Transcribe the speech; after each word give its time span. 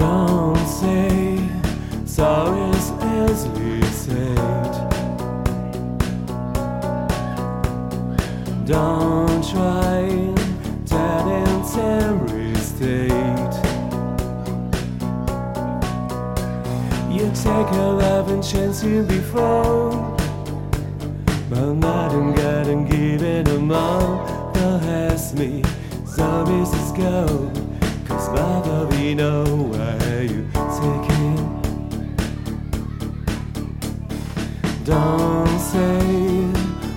Don't 0.00 0.56
say 0.66 1.46
sorry 2.06 2.70
is 2.70 2.90
easily 3.12 3.82
said. 3.92 4.72
Don't 8.64 9.44
try 9.46 10.08
that 10.86 11.26
in 11.28 11.58
every 11.78 12.54
state. 12.54 13.54
You 17.14 17.30
take 17.34 17.70
a 17.76 17.90
loving 17.92 18.40
chance 18.40 18.82
you 18.82 19.02
before, 19.02 20.16
but 21.50 21.74
not 21.74 22.14
in 22.14 22.34
God 22.34 22.68
and 22.68 22.90
give 22.90 23.22
it 23.22 23.48
a 23.48 23.58
all. 23.70 24.52
Don't 24.54 24.82
ask 24.82 25.34
me, 25.34 25.62
zombies 26.06 26.72
is 26.72 26.92
go. 26.92 27.69
Mother, 28.32 28.86
we 28.96 29.14
know 29.14 29.44
where 29.44 30.22
you 30.22 30.46
take 30.78 31.06
him. 31.16 31.36
Don't 34.84 35.58
say 35.58 36.00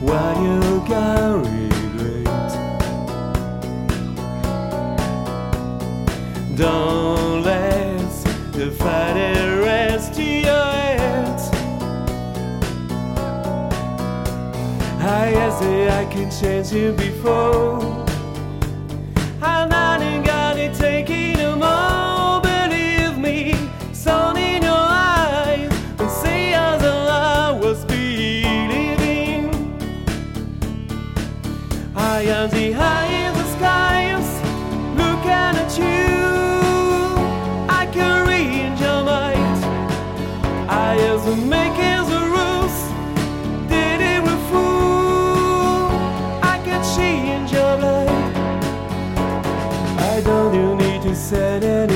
what 0.00 0.36
you're 0.42 0.80
regret. 1.42 2.50
Don't 6.56 7.42
let 7.42 8.10
the 8.52 8.70
fire 8.70 9.60
rest 9.60 10.18
your 10.18 10.72
head. 10.72 11.40
I 15.00 15.30
guess 15.32 15.60
I 15.62 16.04
can 16.10 16.30
change 16.30 16.72
you 16.72 16.92
before. 16.92 17.80
I'm 19.42 19.68
not 19.68 20.00
gonna 20.24 20.74
take 20.74 21.10
it. 21.10 21.17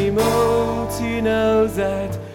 dream 0.00 0.18
out, 0.18 0.98
you 1.02 1.20
know 1.20 1.66
that. 1.66 2.29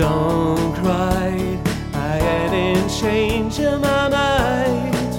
don't 0.00 0.74
cry. 0.76 1.60
I 1.92 2.18
didn't 2.50 2.88
change 2.88 3.58
my 3.58 4.08
mind. 4.08 5.12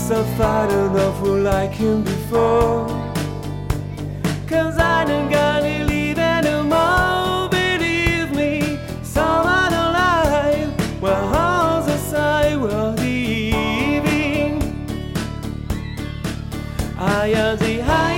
So 0.00 0.24
I 0.40 0.66
don't 0.70 0.94
know 0.94 1.12
who 1.20 1.42
like 1.42 1.72
him 1.72 2.02
before. 2.04 2.86
Cause 4.48 4.78
I 4.78 5.04
don't 5.04 5.28
got 5.30 5.62
any 5.62 5.84
leave 5.84 6.18
anymore. 6.18 7.50
Believe 7.50 8.30
me, 8.40 8.78
someone 9.02 9.74
alive. 9.86 10.70
Well, 11.02 11.22
how's 11.34 11.84
the 11.84 11.98
side 11.98 12.56
we're 12.62 12.92
leaving? 13.02 14.54
I 16.96 17.26
am 17.42 17.58
the 17.58 17.80
high. 17.80 18.17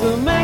the 0.00 0.16
man. 0.18 0.37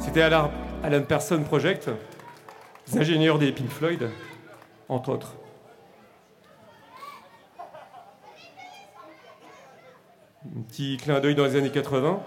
C'était 0.00 0.22
Alan, 0.22 0.50
Person 1.06 1.42
Project, 1.44 1.90
les 2.88 2.98
ingénieurs 2.98 3.38
des 3.38 3.52
Pink 3.52 3.68
Floyd, 3.68 4.08
entre 4.88 5.10
autres. 5.10 5.34
Un 10.44 10.62
petit 10.62 10.96
clin 10.96 11.20
d'œil 11.20 11.34
dans 11.34 11.44
les 11.44 11.56
années 11.56 11.70
80. 11.70 12.20